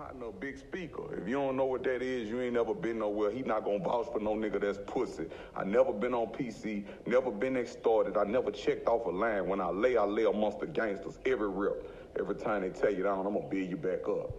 [0.00, 1.14] partner a big speaker.
[1.14, 3.30] If you don't know what that is, you ain't never been nowhere.
[3.30, 5.26] He not gonna vouch for no nigga that's pussy.
[5.54, 8.16] I never been on PC, never been extorted.
[8.16, 9.46] I never checked off a line.
[9.46, 11.94] When I lay, I lay amongst the gangsters every rip.
[12.18, 14.30] Every time they tell you down, I'm gonna build you back up.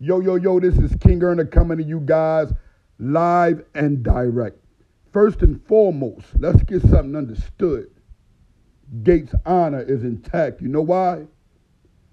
[0.00, 2.50] Yo, yo, yo, this is King Earner coming to you guys
[2.98, 4.56] live and direct.
[5.12, 7.90] First and foremost, let's get something understood.
[9.02, 10.62] Gates' honor is intact.
[10.62, 11.26] You know why?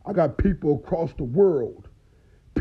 [0.05, 1.87] I got people across the world,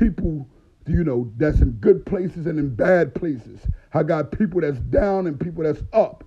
[0.01, 0.49] people,
[0.87, 3.61] you know, that's in good places and in bad places.
[3.93, 6.25] I got people that's down and people that's up.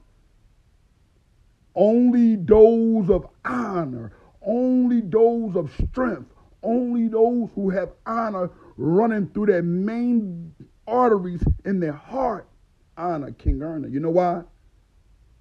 [1.75, 4.13] Only those of honor,
[4.45, 6.31] only those of strength,
[6.61, 10.53] only those who have honor running through their main
[10.87, 12.47] arteries in their heart
[12.95, 13.87] honor King Erna.
[13.87, 14.43] You know why?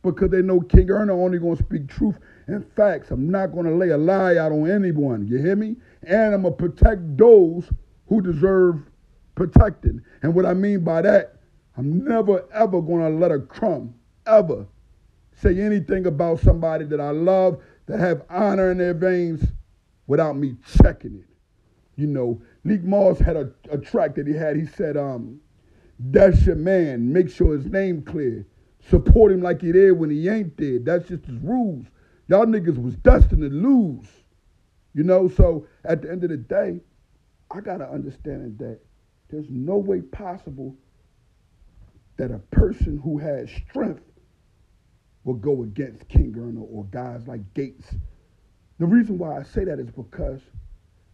[0.03, 3.11] Because they know King Erna only going to speak truth and facts.
[3.11, 5.27] I'm not going to lay a lie out on anyone.
[5.27, 5.77] You hear me?
[6.05, 7.71] And I'm going to protect those
[8.13, 8.83] who deserve
[9.35, 10.03] protecting.
[10.23, 11.37] And what I mean by that,
[11.79, 13.95] I'm never ever going to let a crumb
[14.27, 14.67] ever
[15.35, 19.43] say anything about somebody that I love that have honor in their veins
[20.07, 21.25] without me checking it.
[21.97, 24.57] You know, Leek Moss had a, a track that he had.
[24.57, 25.41] He said, um,
[25.99, 27.11] that's your man.
[27.11, 28.47] Make sure his name clear.
[28.91, 30.81] Support him like he did when he ain't there.
[30.81, 31.87] That's just his rules.
[32.29, 34.07] Y'all niggas was destined to lose.
[34.93, 36.81] You know, so at the end of the day,
[37.55, 38.81] I gotta understand that
[39.29, 40.75] there's no way possible
[42.17, 44.05] that a person who has strength
[45.25, 47.95] will go against King Erna or guys like Gates.
[48.79, 50.41] The reason why I say that is because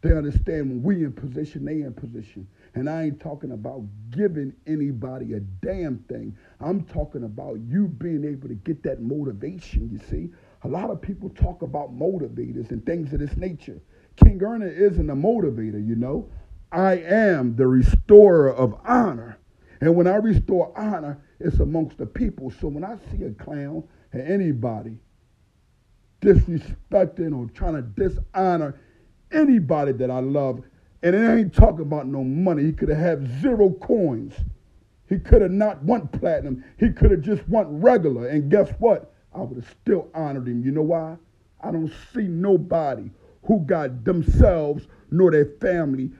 [0.00, 2.46] they understand when we in position, they in position.
[2.74, 6.36] And I ain't talking about giving anybody a damn thing.
[6.60, 10.30] I'm talking about you being able to get that motivation, you see.
[10.62, 13.80] A lot of people talk about motivators and things of this nature.
[14.22, 16.28] King Erna isn't a motivator, you know.
[16.70, 19.38] I am the restorer of honor.
[19.80, 22.50] And when I restore honor, it's amongst the people.
[22.50, 24.98] So when I see a clown or anybody
[26.20, 28.80] disrespecting or trying to dishonor
[29.30, 30.62] anybody that I love,
[31.02, 32.64] and it ain't talking about no money.
[32.64, 34.34] He could have had zero coins.
[35.08, 36.64] He could have not want platinum.
[36.76, 38.28] He could have just want regular.
[38.28, 39.14] And guess what?
[39.32, 40.64] I would have still honored him.
[40.64, 41.16] You know why?
[41.60, 43.10] I don't see nobody
[43.44, 46.10] who got themselves nor their family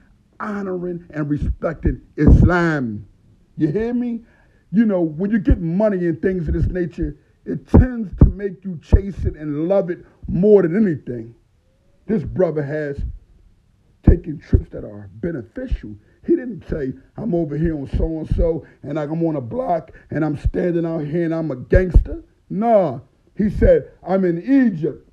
[0.41, 3.07] honoring and respecting Islam.
[3.57, 4.21] You hear me?
[4.71, 8.65] You know, when you get money and things of this nature, it tends to make
[8.65, 11.35] you chase it and love it more than anything.
[12.07, 13.01] This brother has
[14.09, 15.95] taken trips that are beneficial.
[16.27, 19.93] He didn't say, I'm over here on so and so and I'm on a block
[20.11, 22.23] and I'm standing out here and I'm a gangster.
[22.51, 23.03] No.
[23.37, 25.08] He said, I'm in Egypt.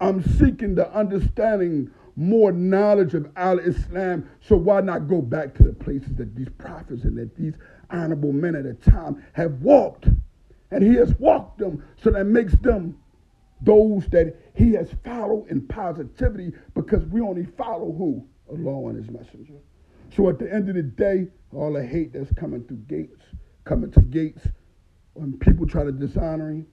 [0.00, 4.28] I'm seeking the understanding, more knowledge of Al Islam.
[4.40, 7.54] So why not go back to the places that these prophets and that these
[7.90, 10.08] honorable men at a time have walked?
[10.70, 12.98] And he has walked them, so that makes them
[13.62, 18.26] those that he has followed in positivity because we only follow who?
[18.50, 19.54] Allah and his messenger.
[20.14, 23.22] So at the end of the day, all the hate that's coming through gates,
[23.64, 24.46] coming to gates,
[25.14, 26.66] when people try to dishonor him,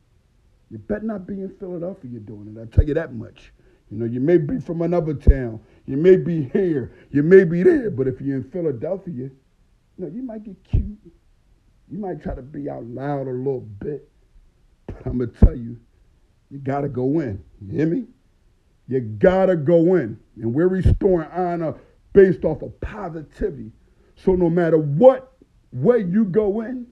[0.69, 2.59] you better not be in Philadelphia you're doing it.
[2.59, 3.51] I'll tell you that much.
[3.91, 5.59] You know, you may be from another town.
[5.85, 6.93] You may be here.
[7.11, 7.91] You may be there.
[7.91, 9.31] But if you're in Philadelphia, you
[9.97, 10.97] know, you might get cute.
[11.89, 14.09] You might try to be out loud a little bit.
[14.87, 15.77] But I'm going to tell you,
[16.49, 17.43] you got to go in.
[17.61, 18.05] You hear me?
[18.87, 20.19] You got to go in.
[20.41, 21.75] And we're restoring honor
[22.13, 23.71] based off of positivity.
[24.15, 25.33] So no matter what
[25.71, 26.87] way you go in,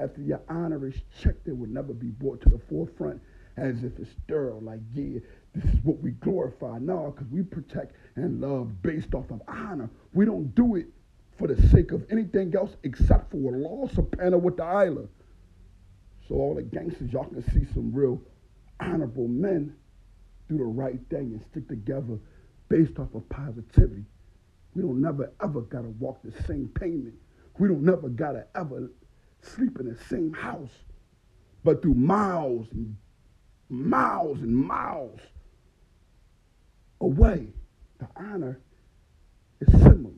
[0.00, 3.20] after your honor is checked, it will never be brought to the forefront
[3.56, 4.60] as if it's sterile.
[4.60, 5.18] Like, yeah,
[5.54, 6.78] this is what we glorify.
[6.78, 9.90] No, because we protect and love based off of honor.
[10.12, 10.86] We don't do it
[11.38, 13.88] for the sake of anything else except for Allah
[14.38, 15.06] with the ta'ala.
[16.28, 18.20] So all the gangsters, y'all can see some real
[18.80, 19.74] honorable men
[20.48, 22.18] do the right thing and stick together
[22.68, 24.04] based off of positivity.
[24.74, 27.14] We don't never ever gotta walk the same pavement.
[27.58, 28.90] We don't never gotta ever
[29.42, 30.70] sleep in the same house.
[31.64, 32.96] But through miles and
[33.68, 35.20] miles and miles
[37.00, 37.48] away,
[37.98, 38.60] the honor
[39.60, 40.14] is similar.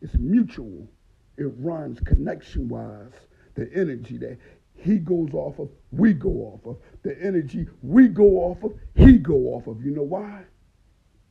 [0.00, 0.88] It's mutual.
[1.36, 3.12] It runs connection wise.
[3.54, 4.38] The energy that
[4.74, 6.76] he goes off of, we go off of.
[7.02, 9.82] The energy we go off of, he go off of.
[9.84, 10.42] You know why?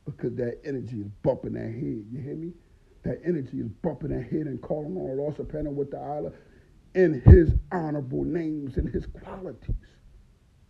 [0.04, 2.04] Because that energy is bumping that head.
[2.10, 2.52] You hear me?
[3.04, 6.32] That energy is bumping that head and calling on Allah subhanahu wa ta'ala
[6.94, 9.74] in his honorable names and his qualities.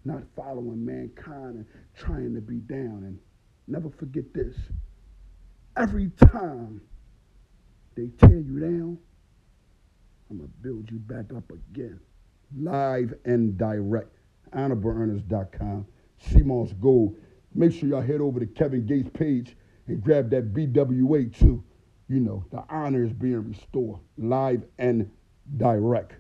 [0.05, 1.67] Not following mankind and
[1.97, 3.03] trying to be down.
[3.05, 3.19] And
[3.67, 4.57] never forget this.
[5.77, 6.81] Every time
[7.95, 8.99] they tear you down,
[10.31, 12.01] I'm going to build you back up again.
[12.57, 14.17] Live and direct.
[14.55, 15.87] HonorableEarners.com.
[16.25, 17.17] CMOS Gold.
[17.55, 19.57] Make sure y'all head over to Kevin Gates' page
[19.87, 21.63] and grab that BWA too.
[22.09, 24.01] You know, the honor is being restored.
[24.17, 25.11] Live and
[25.57, 26.13] direct.